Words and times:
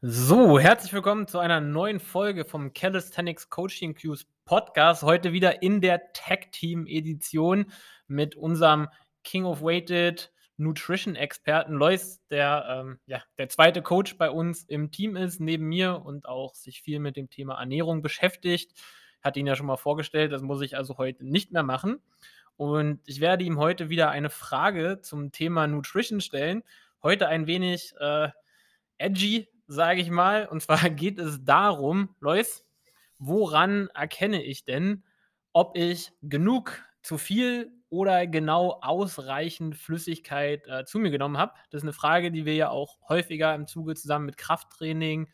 So, 0.00 0.60
herzlich 0.60 0.92
willkommen 0.92 1.26
zu 1.26 1.40
einer 1.40 1.60
neuen 1.60 1.98
Folge 1.98 2.44
vom 2.44 2.72
Calisthenics 2.72 3.50
Coaching 3.50 3.96
Cues 3.96 4.28
Podcast. 4.44 5.02
Heute 5.02 5.32
wieder 5.32 5.60
in 5.60 5.80
der 5.80 6.12
Tag 6.12 6.52
Team 6.52 6.86
Edition 6.86 7.72
mit 8.06 8.36
unserem 8.36 8.86
King 9.24 9.44
of 9.44 9.60
Weighted 9.60 10.32
Nutrition 10.56 11.16
Experten 11.16 11.74
Lois, 11.74 12.20
der 12.30 12.64
ähm, 12.70 13.00
ja, 13.06 13.24
der 13.38 13.48
zweite 13.48 13.82
Coach 13.82 14.16
bei 14.18 14.30
uns 14.30 14.62
im 14.62 14.92
Team 14.92 15.16
ist, 15.16 15.40
neben 15.40 15.64
mir 15.64 16.00
und 16.04 16.26
auch 16.28 16.54
sich 16.54 16.80
viel 16.80 17.00
mit 17.00 17.16
dem 17.16 17.28
Thema 17.28 17.58
Ernährung 17.58 18.00
beschäftigt. 18.00 18.80
Hat 19.20 19.36
ihn 19.36 19.48
ja 19.48 19.56
schon 19.56 19.66
mal 19.66 19.78
vorgestellt, 19.78 20.30
das 20.30 20.42
muss 20.42 20.62
ich 20.62 20.76
also 20.76 20.96
heute 20.98 21.26
nicht 21.26 21.50
mehr 21.50 21.64
machen. 21.64 22.00
Und 22.54 23.00
ich 23.04 23.20
werde 23.20 23.42
ihm 23.42 23.58
heute 23.58 23.88
wieder 23.88 24.10
eine 24.10 24.30
Frage 24.30 25.00
zum 25.02 25.32
Thema 25.32 25.66
Nutrition 25.66 26.20
stellen. 26.20 26.62
Heute 27.02 27.26
ein 27.26 27.48
wenig 27.48 27.94
äh, 27.98 28.28
edgy, 28.98 29.48
sage 29.68 30.00
ich 30.00 30.10
mal. 30.10 30.46
Und 30.48 30.62
zwar 30.62 30.78
geht 30.90 31.18
es 31.18 31.44
darum, 31.44 32.16
Lois, 32.20 32.66
woran 33.18 33.88
erkenne 33.94 34.42
ich 34.42 34.64
denn, 34.64 35.04
ob 35.52 35.76
ich 35.76 36.12
genug, 36.22 36.82
zu 37.02 37.16
viel 37.16 37.70
oder 37.90 38.26
genau 38.26 38.80
ausreichend 38.82 39.76
Flüssigkeit 39.76 40.66
äh, 40.66 40.84
zu 40.84 40.98
mir 40.98 41.10
genommen 41.10 41.38
habe? 41.38 41.54
Das 41.70 41.80
ist 41.80 41.84
eine 41.84 41.92
Frage, 41.92 42.30
die 42.32 42.44
wir 42.44 42.54
ja 42.54 42.70
auch 42.70 42.98
häufiger 43.08 43.54
im 43.54 43.66
Zuge 43.66 43.94
zusammen 43.94 44.26
mit 44.26 44.36
Krafttraining 44.36 45.30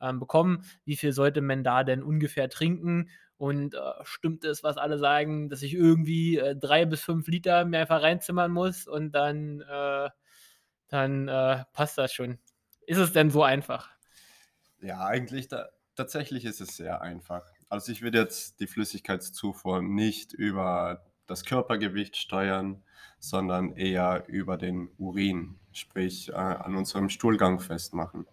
ähm, 0.00 0.20
bekommen. 0.20 0.64
Wie 0.84 0.96
viel 0.96 1.12
sollte 1.12 1.40
man 1.40 1.64
da 1.64 1.84
denn 1.84 2.02
ungefähr 2.02 2.48
trinken? 2.48 3.10
Und 3.38 3.74
äh, 3.74 3.78
stimmt 4.04 4.44
es, 4.44 4.62
was 4.62 4.78
alle 4.78 4.98
sagen, 4.98 5.48
dass 5.48 5.62
ich 5.62 5.74
irgendwie 5.74 6.38
äh, 6.38 6.56
drei 6.56 6.86
bis 6.86 7.02
fünf 7.02 7.26
Liter 7.28 7.64
mir 7.64 7.80
einfach 7.80 8.02
reinzimmern 8.02 8.50
muss 8.52 8.86
und 8.86 9.12
dann, 9.12 9.60
äh, 9.62 10.08
dann 10.88 11.28
äh, 11.28 11.64
passt 11.72 11.98
das 11.98 12.12
schon. 12.12 12.38
Ist 12.86 12.98
es 12.98 13.12
denn 13.12 13.30
so 13.30 13.42
einfach? 13.42 13.90
Ja, 14.80 15.04
eigentlich 15.04 15.48
da, 15.48 15.68
tatsächlich 15.96 16.44
ist 16.44 16.60
es 16.60 16.76
sehr 16.76 17.02
einfach. 17.02 17.44
Also 17.68 17.90
ich 17.90 18.02
würde 18.02 18.18
jetzt 18.18 18.60
die 18.60 18.68
Flüssigkeitszufuhr 18.68 19.82
nicht 19.82 20.32
über 20.32 21.04
das 21.26 21.44
Körpergewicht 21.44 22.16
steuern, 22.16 22.84
sondern 23.18 23.72
eher 23.72 24.24
über 24.28 24.56
den 24.56 24.88
Urin, 24.98 25.58
sprich 25.72 26.28
äh, 26.28 26.34
an 26.34 26.76
unserem 26.76 27.08
Stuhlgang 27.08 27.58
festmachen. 27.58 28.26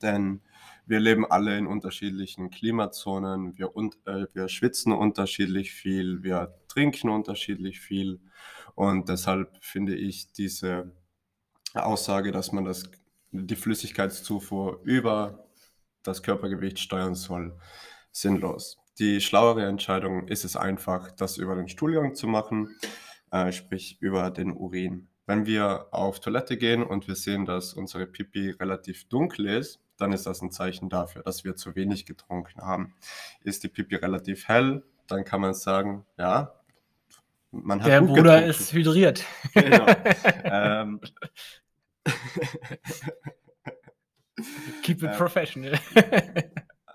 Denn 0.00 0.40
wir 0.86 1.00
leben 1.00 1.30
alle 1.30 1.58
in 1.58 1.66
unterschiedlichen 1.66 2.50
Klimazonen, 2.50 3.58
wir, 3.58 3.72
äh, 4.06 4.26
wir 4.32 4.48
schwitzen 4.48 4.92
unterschiedlich 4.92 5.72
viel, 5.72 6.22
wir 6.22 6.54
trinken 6.68 7.10
unterschiedlich 7.10 7.80
viel 7.80 8.20
und 8.74 9.08
deshalb 9.08 9.56
finde 9.60 9.94
ich 9.94 10.32
diese 10.32 10.92
Aussage, 11.74 12.32
dass 12.32 12.52
man 12.52 12.64
das 12.64 12.90
die 13.34 13.56
Flüssigkeitszufuhr 13.56 14.80
über 14.84 15.44
das 16.02 16.22
Körpergewicht 16.22 16.78
steuern 16.78 17.14
soll, 17.14 17.56
sinnlos. 18.12 18.78
Die 18.98 19.20
schlauere 19.20 19.66
Entscheidung 19.66 20.28
ist 20.28 20.44
es 20.44 20.56
einfach, 20.56 21.10
das 21.10 21.36
über 21.36 21.56
den 21.56 21.68
Stuhlgang 21.68 22.14
zu 22.14 22.28
machen, 22.28 22.76
äh, 23.32 23.50
sprich 23.50 23.98
über 24.00 24.30
den 24.30 24.52
Urin. 24.52 25.08
Wenn 25.26 25.46
wir 25.46 25.88
auf 25.90 26.20
Toilette 26.20 26.56
gehen 26.56 26.82
und 26.84 27.08
wir 27.08 27.16
sehen, 27.16 27.44
dass 27.44 27.74
unsere 27.74 28.06
Pipi 28.06 28.50
relativ 28.50 29.08
dunkel 29.08 29.46
ist, 29.46 29.80
dann 29.96 30.12
ist 30.12 30.26
das 30.26 30.42
ein 30.42 30.52
Zeichen 30.52 30.88
dafür, 30.88 31.22
dass 31.22 31.44
wir 31.44 31.56
zu 31.56 31.74
wenig 31.74 32.06
getrunken 32.06 32.60
haben. 32.62 32.94
Ist 33.40 33.64
die 33.64 33.68
Pipi 33.68 33.96
relativ 33.96 34.46
hell, 34.46 34.84
dann 35.06 35.24
kann 35.24 35.40
man 35.40 35.54
sagen, 35.54 36.04
ja, 36.18 36.54
man 37.50 37.82
hat 37.82 37.88
Der 37.88 38.00
Bruder 38.00 38.42
getrunken. 38.42 38.50
ist 38.50 38.72
hydriert. 38.72 39.24
Genau. 39.54 39.86
ähm, 40.44 41.00
Keep 44.82 45.02
it 45.02 45.16
professional. 45.16 45.78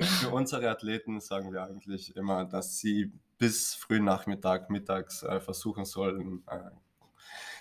Für 0.00 0.30
unsere 0.32 0.70
Athleten 0.70 1.20
sagen 1.20 1.52
wir 1.52 1.64
eigentlich 1.64 2.16
immer, 2.16 2.44
dass 2.44 2.78
sie 2.78 3.12
bis 3.38 3.74
frühen 3.74 4.04
Nachmittag, 4.04 4.70
mittags 4.70 5.22
äh, 5.22 5.40
versuchen 5.40 5.84
sollen, 5.84 6.44
äh, 6.48 6.70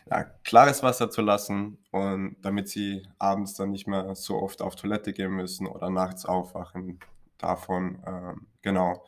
ja, 0.10 0.24
klares 0.44 0.84
Wasser 0.84 1.10
zu 1.10 1.22
lassen 1.22 1.78
und 1.92 2.38
damit 2.42 2.70
sie 2.70 3.08
abends 3.20 3.54
dann 3.54 3.72
nicht 3.72 3.88
mehr 3.88 4.16
so 4.16 4.42
oft 4.42 4.62
auf 4.62 4.76
Toilette 4.76 5.14
gehen 5.14 5.32
müssen 5.32 5.68
oder 5.68 5.90
nachts 5.90 6.26
aufwachen 6.26 7.00
davon. 7.38 8.04
Äh, 8.04 8.34
genau, 8.62 9.04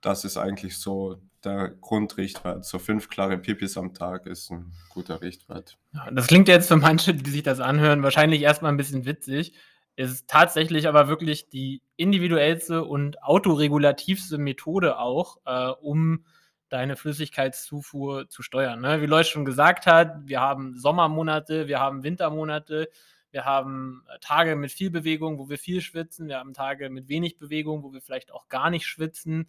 das 0.00 0.24
ist 0.24 0.36
eigentlich 0.36 0.78
so 0.78 1.20
der 1.44 1.68
Grundrichtwert. 1.68 2.64
So 2.64 2.78
fünf 2.78 3.08
klare 3.08 3.38
Pipis 3.38 3.76
am 3.76 3.94
Tag 3.94 4.26
ist 4.26 4.50
ein 4.50 4.72
guter 4.90 5.20
Richtwert. 5.20 5.78
das 6.12 6.26
klingt 6.26 6.48
jetzt 6.48 6.68
für 6.68 6.76
manche, 6.76 7.14
die 7.14 7.30
sich 7.30 7.42
das 7.42 7.60
anhören, 7.60 8.02
wahrscheinlich 8.02 8.42
erstmal 8.42 8.72
ein 8.72 8.76
bisschen 8.76 9.04
witzig. 9.04 9.54
Ist 9.96 10.28
tatsächlich 10.28 10.86
aber 10.86 11.08
wirklich 11.08 11.48
die 11.48 11.82
individuellste 11.96 12.84
und 12.84 13.22
autoregulativste 13.22 14.38
Methode 14.38 14.98
auch, 14.98 15.38
äh, 15.44 15.70
um 15.80 16.24
deine 16.68 16.96
Flüssigkeitszufuhr 16.96 18.28
zu 18.28 18.42
steuern. 18.42 18.80
Ne? 18.80 19.00
Wie 19.00 19.06
Leute 19.06 19.30
schon 19.30 19.44
gesagt 19.44 19.86
hat, 19.86 20.14
wir 20.24 20.40
haben 20.40 20.76
Sommermonate, 20.76 21.66
wir 21.66 21.80
haben 21.80 22.04
Wintermonate, 22.04 22.90
wir 23.30 23.44
haben 23.44 24.04
äh, 24.08 24.18
Tage 24.20 24.54
mit 24.56 24.70
viel 24.70 24.90
Bewegung, 24.90 25.38
wo 25.38 25.48
wir 25.48 25.58
viel 25.58 25.80
schwitzen, 25.80 26.28
wir 26.28 26.38
haben 26.38 26.54
Tage 26.54 26.90
mit 26.90 27.08
wenig 27.08 27.38
Bewegung, 27.38 27.82
wo 27.82 27.92
wir 27.92 28.00
vielleicht 28.00 28.32
auch 28.32 28.48
gar 28.48 28.70
nicht 28.70 28.86
schwitzen. 28.86 29.48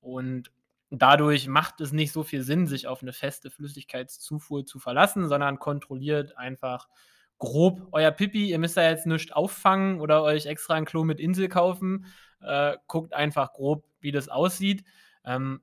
Und 0.00 0.50
Dadurch 0.90 1.46
macht 1.46 1.80
es 1.80 1.92
nicht 1.92 2.10
so 2.10 2.24
viel 2.24 2.42
Sinn, 2.42 2.66
sich 2.66 2.88
auf 2.88 3.00
eine 3.00 3.12
feste 3.12 3.48
Flüssigkeitszufuhr 3.48 4.66
zu 4.66 4.80
verlassen, 4.80 5.28
sondern 5.28 5.60
kontrolliert 5.60 6.36
einfach 6.36 6.88
grob 7.38 7.86
euer 7.92 8.10
Pipi. 8.10 8.50
Ihr 8.50 8.58
müsst 8.58 8.76
da 8.76 8.88
jetzt 8.88 9.06
nichts 9.06 9.30
auffangen 9.30 10.00
oder 10.00 10.24
euch 10.24 10.46
extra 10.46 10.74
ein 10.74 10.84
Klo 10.84 11.04
mit 11.04 11.20
Insel 11.20 11.48
kaufen. 11.48 12.06
Äh, 12.42 12.76
guckt 12.88 13.14
einfach 13.14 13.52
grob, 13.52 13.86
wie 14.00 14.10
das 14.10 14.28
aussieht. 14.28 14.84
Ähm, 15.24 15.60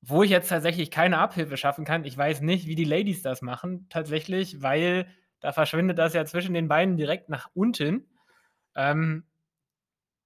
wo 0.00 0.24
ich 0.24 0.30
jetzt 0.30 0.48
tatsächlich 0.48 0.90
keine 0.90 1.18
Abhilfe 1.18 1.56
schaffen 1.56 1.84
kann, 1.84 2.04
ich 2.04 2.18
weiß 2.18 2.40
nicht, 2.40 2.66
wie 2.66 2.74
die 2.74 2.84
Ladies 2.84 3.22
das 3.22 3.42
machen, 3.42 3.86
tatsächlich, 3.90 4.60
weil 4.60 5.06
da 5.38 5.52
verschwindet 5.52 5.98
das 5.98 6.14
ja 6.14 6.24
zwischen 6.24 6.54
den 6.54 6.66
Beinen 6.66 6.96
direkt 6.96 7.28
nach 7.28 7.48
unten. 7.54 8.08
Ähm, 8.74 9.24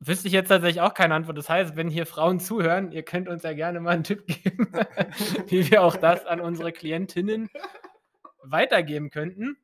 Wüsste 0.05 0.27
ich 0.27 0.35
jetzt 0.35 0.49
tatsächlich 0.49 0.81
auch 0.81 0.95
keine 0.95 1.15
Antwort. 1.15 1.39
Das 1.39 1.49
heißt, 1.49 1.77
wenn 1.77 1.89
hier 1.89 2.07
Frauen 2.07 2.41
zuhören, 2.41 2.91
ihr 2.91 3.05
könnt 3.05 3.29
uns 3.29 3.45
ja 3.45 3.53
gerne 3.53 3.79
mal 3.79 3.91
einen 3.91 4.03
Tipp 4.03 4.27
geben, 4.27 4.73
wie 5.47 5.71
wir 5.71 5.83
auch 5.83 5.95
das 5.95 6.27
an 6.27 6.41
unsere 6.41 6.73
Klientinnen 6.73 7.49
weitergeben 8.43 9.11
könnten. 9.11 9.57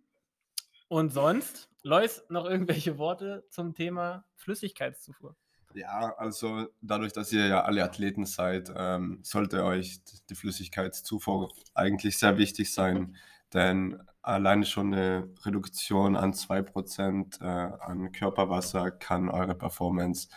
Und 0.87 1.11
sonst, 1.11 1.69
Lois, 1.83 2.25
noch 2.29 2.45
irgendwelche 2.45 2.99
Worte 2.99 3.47
zum 3.51 3.75
Thema 3.75 4.25
Flüssigkeitszufuhr? 4.37 5.35
Ja, 5.75 6.15
also 6.17 6.69
dadurch, 6.83 7.13
dass 7.13 7.33
ihr 7.33 7.49
ja 7.49 7.65
alle 7.65 7.83
Athleten 7.83 8.25
seid, 8.25 8.73
ähm, 8.77 9.19
sollte 9.23 9.65
euch 9.65 9.99
die 10.31 10.37
Flüssigkeitszufuhr 10.37 11.53
eigentlich 11.75 12.17
sehr 12.17 12.39
wichtig 12.39 12.73
sein, 12.73 13.17
denn 13.53 14.01
alleine 14.29 14.65
schon 14.65 14.93
eine 14.93 15.29
Reduktion 15.45 16.17
an 16.17 16.33
2% 16.33 17.41
äh, 17.41 17.45
an 17.45 18.13
Körperwasser 18.13 18.91
kann 18.91 19.29
eure 19.29 19.55
Performance 19.55 20.29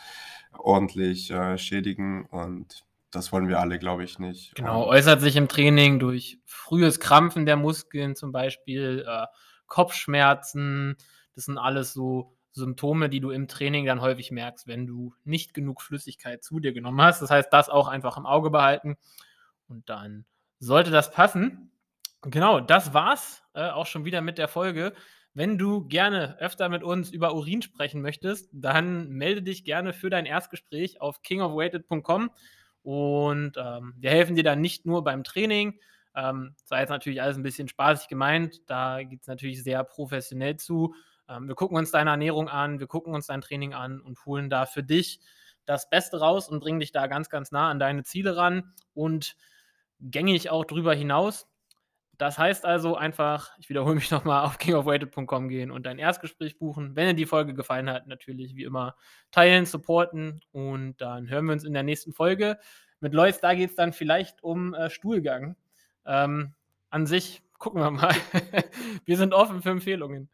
ordentlich 0.57 1.31
äh, 1.31 1.57
schädigen 1.57 2.25
und 2.25 2.85
das 3.11 3.33
wollen 3.33 3.49
wir 3.49 3.59
alle, 3.59 3.77
glaube 3.77 4.05
ich, 4.05 4.19
nicht. 4.19 4.55
Genau, 4.55 4.85
äußert 4.85 5.19
sich 5.19 5.35
im 5.35 5.49
Training 5.49 5.99
durch 5.99 6.39
frühes 6.45 6.99
Krampfen 7.01 7.45
der 7.45 7.57
Muskeln, 7.57 8.15
zum 8.15 8.31
Beispiel 8.31 9.05
äh, 9.05 9.25
Kopfschmerzen. 9.67 10.95
Das 11.35 11.45
sind 11.45 11.57
alles 11.57 11.91
so 11.91 12.37
Symptome, 12.53 13.09
die 13.09 13.19
du 13.19 13.31
im 13.31 13.49
Training 13.49 13.85
dann 13.85 14.01
häufig 14.01 14.31
merkst, 14.31 14.67
wenn 14.67 14.87
du 14.87 15.13
nicht 15.25 15.53
genug 15.53 15.81
Flüssigkeit 15.81 16.43
zu 16.43 16.59
dir 16.59 16.71
genommen 16.71 17.01
hast. 17.01 17.21
Das 17.21 17.29
heißt, 17.29 17.51
das 17.51 17.69
auch 17.69 17.89
einfach 17.89 18.17
im 18.17 18.25
Auge 18.25 18.49
behalten 18.49 18.95
und 19.67 19.89
dann 19.89 20.25
sollte 20.59 20.91
das 20.91 21.11
passen. 21.11 21.70
Genau, 22.23 22.59
das 22.59 22.93
war's 22.93 23.43
äh, 23.53 23.69
auch 23.69 23.87
schon 23.87 24.05
wieder 24.05 24.21
mit 24.21 24.37
der 24.37 24.47
Folge. 24.47 24.93
Wenn 25.33 25.57
du 25.57 25.87
gerne 25.87 26.37
öfter 26.39 26.69
mit 26.69 26.83
uns 26.83 27.09
über 27.09 27.33
Urin 27.33 27.61
sprechen 27.61 28.01
möchtest, 28.01 28.49
dann 28.53 29.09
melde 29.09 29.41
dich 29.41 29.63
gerne 29.63 29.93
für 29.93 30.09
dein 30.09 30.25
Erstgespräch 30.25 31.01
auf 31.01 31.21
kingofweighted.com 31.23 32.29
und 32.83 33.53
ähm, 33.57 33.93
wir 33.97 34.09
helfen 34.11 34.35
dir 34.35 34.43
dann 34.43 34.61
nicht 34.61 34.85
nur 34.85 35.03
beim 35.03 35.23
Training, 35.23 35.79
ähm, 36.15 36.55
sei 36.65 36.81
jetzt 36.81 36.89
natürlich 36.89 37.21
alles 37.21 37.37
ein 37.37 37.43
bisschen 37.43 37.67
spaßig 37.69 38.07
gemeint, 38.07 38.69
da 38.69 39.01
geht 39.03 39.21
es 39.21 39.27
natürlich 39.27 39.63
sehr 39.63 39.83
professionell 39.83 40.57
zu. 40.57 40.93
Ähm, 41.29 41.47
wir 41.47 41.55
gucken 41.55 41.77
uns 41.77 41.91
deine 41.91 42.09
Ernährung 42.11 42.49
an, 42.49 42.79
wir 42.79 42.87
gucken 42.87 43.15
uns 43.15 43.27
dein 43.27 43.41
Training 43.41 43.73
an 43.73 44.01
und 44.01 44.23
holen 44.25 44.49
da 44.49 44.65
für 44.65 44.83
dich 44.83 45.21
das 45.65 45.89
Beste 45.89 46.19
raus 46.19 46.49
und 46.49 46.59
bringen 46.59 46.79
dich 46.81 46.91
da 46.91 47.07
ganz, 47.07 47.29
ganz 47.29 47.51
nah 47.51 47.69
an 47.69 47.79
deine 47.79 48.03
Ziele 48.03 48.35
ran 48.35 48.73
und 48.93 49.37
gängig 50.01 50.49
auch 50.49 50.65
drüber 50.65 50.93
hinaus. 50.93 51.47
Das 52.21 52.37
heißt 52.37 52.65
also 52.65 52.95
einfach, 52.95 53.49
ich 53.57 53.67
wiederhole 53.67 53.95
mich 53.95 54.11
nochmal, 54.11 54.45
auf 54.45 54.59
kingofweighted.com 54.59 55.49
gehen 55.49 55.71
und 55.71 55.87
dein 55.87 55.97
Erstgespräch 55.97 56.59
buchen. 56.59 56.95
Wenn 56.95 57.07
dir 57.07 57.13
die 57.15 57.25
Folge 57.25 57.55
gefallen 57.55 57.89
hat, 57.89 58.05
natürlich 58.05 58.55
wie 58.55 58.63
immer 58.63 58.95
teilen, 59.31 59.65
supporten 59.65 60.39
und 60.51 61.01
dann 61.01 61.31
hören 61.31 61.45
wir 61.45 61.53
uns 61.53 61.63
in 61.63 61.73
der 61.73 61.81
nächsten 61.81 62.13
Folge. 62.13 62.59
Mit 62.99 63.15
Lois, 63.15 63.39
da 63.41 63.55
geht 63.55 63.71
es 63.71 63.75
dann 63.75 63.91
vielleicht 63.91 64.43
um 64.43 64.75
äh, 64.75 64.91
Stuhlgang. 64.91 65.55
Ähm, 66.05 66.53
an 66.91 67.07
sich 67.07 67.41
gucken 67.57 67.81
wir 67.81 67.89
mal. 67.89 68.13
wir 69.05 69.17
sind 69.17 69.33
offen 69.33 69.63
für 69.63 69.71
Empfehlungen. 69.71 70.29